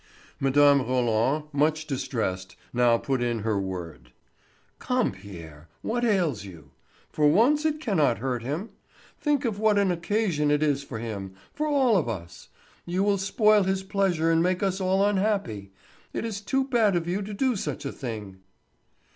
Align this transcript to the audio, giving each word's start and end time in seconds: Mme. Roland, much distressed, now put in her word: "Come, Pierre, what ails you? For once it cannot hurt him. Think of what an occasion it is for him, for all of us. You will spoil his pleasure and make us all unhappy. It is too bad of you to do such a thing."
Mme. 0.39 0.81
Roland, 0.81 1.43
much 1.53 1.85
distressed, 1.85 2.55
now 2.73 2.97
put 2.97 3.21
in 3.21 3.41
her 3.41 3.59
word: 3.59 4.11
"Come, 4.79 5.11
Pierre, 5.11 5.67
what 5.83 6.03
ails 6.03 6.43
you? 6.43 6.71
For 7.11 7.27
once 7.27 7.65
it 7.65 7.79
cannot 7.79 8.17
hurt 8.17 8.41
him. 8.41 8.71
Think 9.19 9.45
of 9.45 9.59
what 9.59 9.77
an 9.77 9.91
occasion 9.91 10.49
it 10.49 10.63
is 10.63 10.81
for 10.81 10.97
him, 10.97 11.35
for 11.53 11.67
all 11.67 11.97
of 11.97 12.09
us. 12.09 12.49
You 12.83 13.03
will 13.03 13.19
spoil 13.19 13.61
his 13.61 13.83
pleasure 13.83 14.31
and 14.31 14.41
make 14.41 14.63
us 14.63 14.81
all 14.81 15.05
unhappy. 15.05 15.71
It 16.13 16.25
is 16.25 16.41
too 16.41 16.63
bad 16.63 16.95
of 16.95 17.07
you 17.07 17.21
to 17.21 17.31
do 17.35 17.55
such 17.55 17.85
a 17.85 17.91
thing." 17.91 18.39